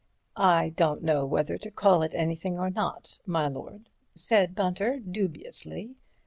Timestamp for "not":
2.71-3.19